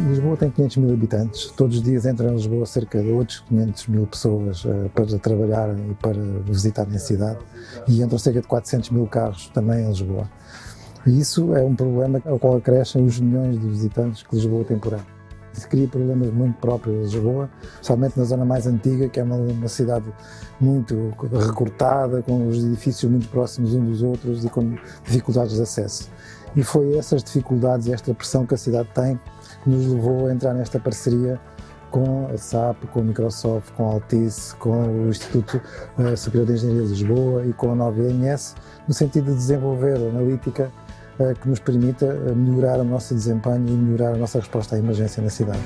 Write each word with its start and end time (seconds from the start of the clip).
Lisboa 0.00 0.36
tem 0.36 0.50
500 0.50 0.76
mil 0.78 0.94
habitantes. 0.94 1.50
Todos 1.56 1.76
os 1.76 1.82
dias 1.82 2.04
entram 2.04 2.30
em 2.30 2.36
Lisboa 2.36 2.66
cerca 2.66 3.02
de 3.02 3.10
outros 3.10 3.40
500 3.48 3.86
mil 3.88 4.06
pessoas 4.06 4.64
uh, 4.64 4.90
para 4.94 5.18
trabalhar 5.18 5.68
e 5.78 5.94
para 5.94 6.20
visitarem 6.44 6.94
a 6.96 6.98
cidade. 6.98 7.38
E 7.88 8.02
entram 8.02 8.18
cerca 8.18 8.40
de 8.40 8.46
400 8.46 8.90
mil 8.90 9.06
carros 9.06 9.48
também 9.48 9.84
em 9.84 9.88
Lisboa. 9.88 10.28
E 11.06 11.20
isso 11.20 11.54
é 11.54 11.62
um 11.62 11.74
problema 11.74 12.20
ao 12.24 12.38
qual 12.38 12.56
acrescem 12.56 13.04
os 13.04 13.20
milhões 13.20 13.60
de 13.60 13.66
visitantes 13.66 14.22
que 14.22 14.34
Lisboa 14.34 14.64
tem 14.64 14.78
por 14.78 14.94
ano. 14.94 15.13
Isso 15.56 15.68
cria 15.68 15.86
problemas 15.86 16.32
muito 16.32 16.56
próprios 16.58 17.10
de 17.10 17.16
Lisboa, 17.16 17.48
especialmente 17.74 18.18
na 18.18 18.24
zona 18.24 18.44
mais 18.44 18.66
antiga, 18.66 19.08
que 19.08 19.20
é 19.20 19.22
uma, 19.22 19.36
uma, 19.36 19.68
cidade 19.68 20.06
muito 20.60 21.14
recortada, 21.32 22.22
com 22.22 22.48
os 22.48 22.64
edifícios 22.64 23.10
muito 23.10 23.28
próximos 23.28 23.72
uns 23.74 23.86
dos 23.86 24.02
outros 24.02 24.44
e 24.44 24.48
com 24.48 24.76
dificuldades 25.04 25.56
de 25.56 25.62
acesso. 25.62 26.10
E 26.56 26.62
foi 26.62 26.96
essas 26.96 27.22
dificuldades 27.22 27.86
e 27.86 27.92
esta 27.92 28.12
pressão 28.14 28.46
que 28.46 28.54
a 28.54 28.58
cidade 28.58 28.88
tem 28.94 29.18
que 29.62 29.70
nos 29.70 29.86
levou 29.86 30.26
a 30.26 30.32
entrar 30.32 30.54
nesta 30.54 30.78
parceria 30.78 31.40
com 31.90 32.26
a 32.26 32.36
SAP, 32.36 32.86
com 32.92 33.00
a 33.00 33.02
Microsoft, 33.04 33.72
com 33.76 33.88
a 33.88 33.94
Altice, 33.94 34.56
com 34.56 35.04
o 35.04 35.08
Instituto 35.08 35.60
eh, 35.98 36.16
Superior 36.16 36.46
de 36.48 36.54
Engenharia 36.54 36.82
de 36.82 36.88
Lisboa 36.88 37.46
e 37.46 37.52
com 37.52 37.70
a 37.70 37.74
nova 37.76 38.00
INS, 38.00 38.56
no 38.88 38.92
sentido 38.92 39.30
de 39.30 39.36
desenvolver 39.36 39.96
analítica 39.96 40.72
que 41.40 41.48
nos 41.48 41.60
permita 41.60 42.06
eh, 42.06 42.34
melhorar 42.34 42.80
o 42.80 42.84
nosso 42.84 43.14
desempenho 43.14 43.68
e 43.68 43.72
melhorar 43.72 44.14
a 44.14 44.16
nossa 44.16 44.38
resposta 44.38 44.76
à 44.76 44.78
emergência 44.78 45.22
na 45.22 45.30
cidade. 45.30 45.60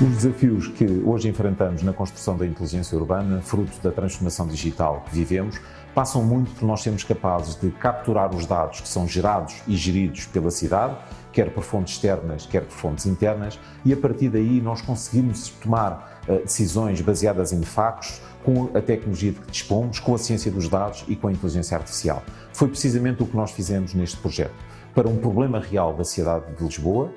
Os 0.00 0.08
desafios 0.08 0.68
que 0.68 0.84
hoje 1.04 1.28
enfrentamos 1.28 1.82
na 1.82 1.92
construção 1.92 2.36
da 2.36 2.46
inteligência 2.46 2.98
urbana, 2.98 3.40
fruto 3.40 3.80
da 3.82 3.90
transformação 3.90 4.46
digital 4.46 5.02
que 5.08 5.14
vivemos, 5.14 5.58
passam 5.96 6.22
muito 6.22 6.50
por 6.50 6.66
nós 6.66 6.82
sermos 6.82 7.02
capazes 7.02 7.54
de 7.54 7.70
capturar 7.70 8.34
os 8.34 8.44
dados 8.44 8.82
que 8.82 8.88
são 8.88 9.08
gerados 9.08 9.62
e 9.66 9.74
geridos 9.74 10.26
pela 10.26 10.50
cidade, 10.50 10.94
quer 11.32 11.50
por 11.54 11.64
fontes 11.64 11.94
externas, 11.94 12.44
quer 12.44 12.66
por 12.66 12.74
fontes 12.74 13.06
internas, 13.06 13.58
e 13.82 13.94
a 13.94 13.96
partir 13.96 14.28
daí 14.28 14.60
nós 14.60 14.82
conseguimos 14.82 15.48
tomar 15.48 16.20
uh, 16.28 16.36
decisões 16.42 17.00
baseadas 17.00 17.50
em 17.50 17.62
factos, 17.62 18.20
com 18.44 18.68
a 18.76 18.82
tecnologia 18.82 19.32
de 19.32 19.40
que 19.40 19.50
dispomos, 19.50 19.98
com 19.98 20.14
a 20.14 20.18
ciência 20.18 20.52
dos 20.52 20.68
dados 20.68 21.02
e 21.08 21.16
com 21.16 21.28
a 21.28 21.32
inteligência 21.32 21.78
artificial. 21.78 22.22
Foi 22.52 22.68
precisamente 22.68 23.22
o 23.22 23.26
que 23.26 23.34
nós 23.34 23.52
fizemos 23.52 23.94
neste 23.94 24.18
projeto. 24.18 24.54
Para 24.94 25.08
um 25.08 25.16
problema 25.16 25.58
real 25.58 25.94
da 25.94 26.04
cidade 26.04 26.44
de 26.54 26.62
Lisboa, 26.62 27.10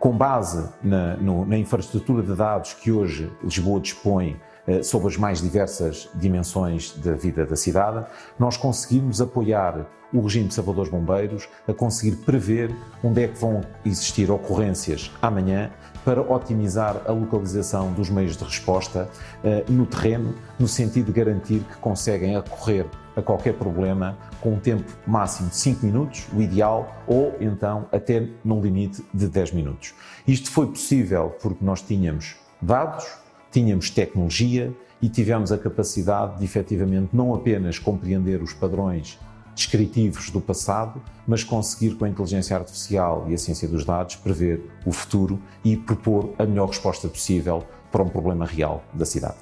com 0.00 0.16
base 0.16 0.66
na, 0.82 1.18
no, 1.18 1.44
na 1.44 1.58
infraestrutura 1.58 2.22
de 2.22 2.34
dados 2.34 2.72
que 2.72 2.90
hoje 2.90 3.30
Lisboa 3.42 3.80
dispõe 3.80 4.30
eh, 4.30 4.53
sobre 4.82 5.08
as 5.08 5.16
mais 5.16 5.42
diversas 5.42 6.08
dimensões 6.14 6.92
da 6.96 7.12
vida 7.12 7.44
da 7.44 7.56
cidade, 7.56 8.06
nós 8.38 8.56
conseguimos 8.56 9.20
apoiar 9.20 9.86
o 10.14 10.20
regime 10.20 10.46
de 10.46 10.54
salvadores 10.54 10.90
bombeiros 10.90 11.48
a 11.66 11.74
conseguir 11.74 12.16
prever 12.18 12.74
onde 13.02 13.24
é 13.24 13.28
que 13.28 13.38
vão 13.38 13.60
existir 13.84 14.30
ocorrências 14.30 15.10
amanhã 15.20 15.70
para 16.04 16.20
otimizar 16.20 17.02
a 17.06 17.12
localização 17.12 17.92
dos 17.92 18.08
meios 18.08 18.36
de 18.36 18.44
resposta 18.44 19.08
uh, 19.42 19.72
no 19.72 19.86
terreno, 19.86 20.34
no 20.58 20.68
sentido 20.68 21.06
de 21.06 21.12
garantir 21.12 21.60
que 21.60 21.76
conseguem 21.78 22.36
acorrer 22.36 22.86
a 23.16 23.22
qualquer 23.22 23.54
problema 23.54 24.16
com 24.40 24.54
um 24.54 24.60
tempo 24.60 24.84
máximo 25.06 25.48
de 25.48 25.56
5 25.56 25.86
minutos, 25.86 26.26
o 26.32 26.42
ideal, 26.42 27.02
ou 27.06 27.34
então 27.40 27.86
até 27.90 28.28
num 28.44 28.60
limite 28.60 29.04
de 29.12 29.28
10 29.28 29.52
minutos. 29.52 29.94
Isto 30.26 30.50
foi 30.50 30.66
possível 30.66 31.34
porque 31.40 31.64
nós 31.64 31.80
tínhamos 31.80 32.36
dados, 32.60 33.06
tínhamos 33.54 33.88
tecnologia 33.88 34.74
e 35.00 35.08
tivemos 35.08 35.52
a 35.52 35.58
capacidade 35.58 36.38
de 36.40 36.44
efetivamente 36.44 37.10
não 37.12 37.32
apenas 37.32 37.78
compreender 37.78 38.42
os 38.42 38.52
padrões 38.52 39.16
descritivos 39.54 40.28
do 40.28 40.40
passado, 40.40 41.00
mas 41.24 41.44
conseguir 41.44 41.94
com 41.94 42.04
a 42.04 42.08
inteligência 42.08 42.56
artificial 42.56 43.26
e 43.28 43.34
a 43.34 43.38
ciência 43.38 43.68
dos 43.68 43.84
dados 43.84 44.16
prever 44.16 44.60
o 44.84 44.90
futuro 44.90 45.40
e 45.64 45.76
propor 45.76 46.34
a 46.36 46.44
melhor 46.44 46.66
resposta 46.66 47.06
possível 47.06 47.62
para 47.92 48.02
um 48.02 48.08
problema 48.08 48.44
real 48.44 48.82
da 48.92 49.04
cidade. 49.04 49.36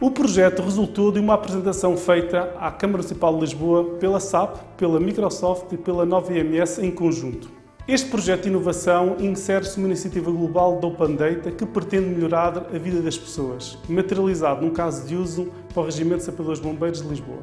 O 0.00 0.10
projeto 0.10 0.62
resultou 0.62 1.12
de 1.12 1.20
uma 1.20 1.34
apresentação 1.34 1.96
feita 1.96 2.56
à 2.58 2.72
Câmara 2.72 3.02
Municipal 3.02 3.34
de 3.34 3.40
Lisboa 3.40 3.84
pela 4.00 4.18
SAP, 4.18 4.56
pela 4.76 4.98
Microsoft 4.98 5.70
e 5.70 5.76
pela 5.76 6.04
Nova 6.04 6.36
IMS 6.36 6.82
em 6.82 6.90
conjunto. 6.90 7.59
Este 7.90 8.08
projeto 8.08 8.42
de 8.42 8.50
inovação 8.50 9.16
insere-se 9.18 9.76
numa 9.76 9.88
iniciativa 9.88 10.30
global 10.30 10.78
da 10.78 10.86
Open 10.86 11.16
Data 11.16 11.50
que 11.50 11.66
pretende 11.66 12.06
melhorar 12.06 12.56
a 12.56 12.78
vida 12.78 13.02
das 13.02 13.18
pessoas, 13.18 13.76
materializado 13.88 14.64
num 14.64 14.72
caso 14.72 15.04
de 15.08 15.16
uso 15.16 15.48
para 15.74 15.82
o 15.82 15.84
Regimento 15.86 16.18
de 16.18 16.22
Sapadores 16.22 16.60
Bombeiros 16.60 17.02
de 17.02 17.08
Lisboa. 17.08 17.40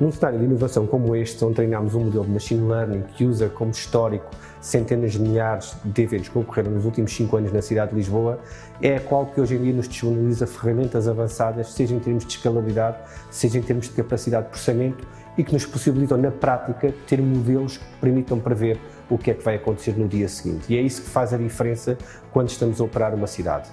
Num 0.00 0.10
cenário 0.10 0.40
de 0.40 0.46
inovação 0.46 0.84
como 0.84 1.14
este, 1.14 1.44
onde 1.44 1.54
treinamos 1.54 1.94
um 1.94 2.06
modelo 2.06 2.24
de 2.24 2.30
machine 2.32 2.68
learning 2.68 3.02
que 3.16 3.24
usa 3.24 3.48
como 3.48 3.70
histórico 3.70 4.28
centenas 4.60 5.12
de 5.12 5.20
milhares 5.20 5.76
de 5.84 6.02
eventos 6.02 6.28
que 6.28 6.38
ocorreram 6.38 6.72
nos 6.72 6.84
últimos 6.84 7.12
cinco 7.12 7.36
anos 7.36 7.52
na 7.52 7.62
cidade 7.62 7.90
de 7.90 7.98
Lisboa, 7.98 8.40
é 8.80 8.96
a 8.96 9.00
qual 9.00 9.26
que 9.26 9.40
hoje 9.40 9.54
em 9.54 9.62
dia 9.62 9.72
nos 9.72 9.88
disponibiliza 9.88 10.44
ferramentas 10.46 11.06
avançadas, 11.06 11.68
seja 11.68 11.94
em 11.94 12.00
termos 12.00 12.24
de 12.24 12.32
escalabilidade, 12.32 12.96
seja 13.30 13.58
em 13.58 13.62
termos 13.62 13.88
de 13.88 13.94
capacidade 13.94 14.46
de 14.46 14.50
processamento 14.50 15.06
e 15.36 15.44
que 15.44 15.52
nos 15.52 15.64
possibilitam, 15.64 16.18
na 16.18 16.30
prática, 16.30 16.92
ter 17.06 17.20
modelos 17.20 17.78
que 17.78 17.84
permitam 18.00 18.38
prever 18.38 18.78
o 19.08 19.18
que 19.18 19.30
é 19.30 19.34
que 19.34 19.42
vai 19.42 19.56
acontecer 19.56 19.96
no 19.96 20.08
dia 20.08 20.28
seguinte. 20.28 20.72
E 20.72 20.76
é 20.76 20.80
isso 20.80 21.02
que 21.02 21.08
faz 21.08 21.32
a 21.32 21.36
diferença 21.36 21.96
quando 22.32 22.48
estamos 22.48 22.80
a 22.80 22.84
operar 22.84 23.14
uma 23.14 23.26
cidade. 23.26 23.68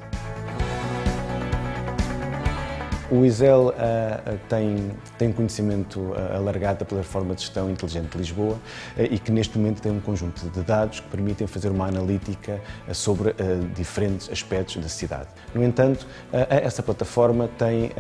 O 3.11 3.25
ISEL 3.25 3.69
uh, 3.69 4.37
tem, 4.47 4.91
tem 5.17 5.31
conhecimento 5.31 5.99
uh, 5.99 6.35
alargado 6.35 6.79
da 6.79 6.85
plataforma 6.85 7.33
de 7.33 7.41
gestão 7.41 7.67
inteligente 7.67 8.11
de 8.11 8.17
Lisboa 8.19 8.53
uh, 8.53 9.01
e 9.01 9.17
que 9.17 9.31
neste 9.31 9.57
momento 9.57 9.81
tem 9.81 9.91
um 9.91 9.99
conjunto 9.99 10.47
de 10.47 10.61
dados 10.61 10.99
que 10.99 11.07
permitem 11.07 11.47
fazer 11.47 11.69
uma 11.69 11.87
analítica 11.87 12.61
sobre 12.93 13.33
diferentes 13.73 14.29
aspectos 14.29 14.75
da 14.77 14.89
cidade. 14.89 15.27
No 15.53 15.63
entanto, 15.63 16.05
essa 16.31 16.83
plataforma 16.83 17.49
tem 17.57 17.91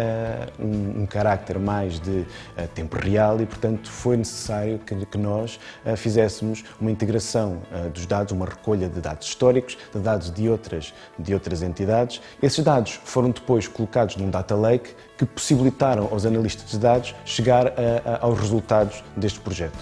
um, 0.59 1.03
um 1.03 1.05
carácter 1.05 1.57
mais 1.57 1.99
de 1.99 2.25
tempo 2.73 2.97
real 2.97 3.39
e, 3.41 3.45
portanto, 3.45 3.89
foi 3.89 4.17
necessário 4.17 4.79
que, 4.79 5.05
que 5.05 5.17
nós 5.17 5.59
fizéssemos 5.97 6.63
uma 6.79 6.91
integração 6.91 7.61
dos 7.93 8.05
dados, 8.05 8.31
uma 8.31 8.45
recolha 8.45 8.89
de 8.89 8.99
dados 8.99 9.27
históricos, 9.27 9.77
de 9.93 9.99
dados 9.99 10.31
de 10.31 10.49
outras, 10.49 10.93
de 11.17 11.33
outras 11.33 11.61
entidades. 11.61 12.21
Esses 12.41 12.63
dados 12.63 12.99
foram 13.03 13.31
depois 13.31 13.67
colocados 13.67 14.15
num 14.15 14.29
data 14.29 14.55
lake 14.55 14.93
que 15.17 15.25
possibilitaram 15.25 16.07
aos 16.11 16.25
analistas 16.25 16.69
de 16.71 16.79
dados 16.79 17.15
chegar 17.25 17.67
a, 17.67 17.71
a, 18.05 18.25
aos 18.25 18.39
resultados 18.39 19.03
deste 19.15 19.39
projeto. 19.39 19.77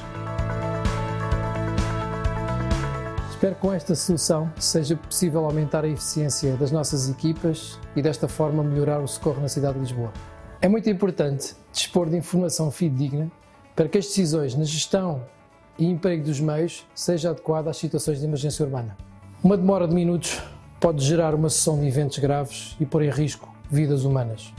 Espero 3.29 3.53
que 3.53 3.61
com 3.61 3.71
esta 3.71 3.93
solução 3.93 4.51
seja 4.57 4.95
possível 4.95 5.45
aumentar 5.45 5.85
a 5.85 5.87
eficiência 5.87 6.55
das 6.55 6.71
nossas 6.71 7.07
equipas 7.07 7.79
e 7.95 8.01
desta 8.01 8.27
forma 8.27 8.63
melhorar 8.63 8.99
o 8.99 9.07
socorro 9.07 9.39
na 9.39 9.47
cidade 9.47 9.75
de 9.75 9.81
Lisboa. 9.81 10.11
É 10.59 10.67
muito 10.67 10.89
importante 10.89 11.55
dispor 11.71 12.09
de 12.09 12.17
informação 12.17 12.71
fidedigna 12.71 13.31
para 13.75 13.87
que 13.87 13.99
as 13.99 14.05
decisões 14.07 14.55
na 14.55 14.63
gestão 14.63 15.23
e 15.77 15.85
emprego 15.85 16.23
dos 16.23 16.39
meios 16.39 16.83
seja 16.95 17.29
adequada 17.29 17.69
às 17.69 17.77
situações 17.77 18.19
de 18.19 18.25
emergência 18.25 18.65
urbana. 18.65 18.97
Uma 19.43 19.55
demora 19.55 19.87
de 19.87 19.93
minutos 19.93 20.41
pode 20.79 21.05
gerar 21.05 21.35
uma 21.35 21.49
sessão 21.49 21.79
de 21.79 21.87
eventos 21.87 22.17
graves 22.17 22.75
e 22.79 22.87
pôr 22.87 23.03
em 23.03 23.11
risco 23.11 23.55
vidas 23.69 24.03
humanas. 24.03 24.51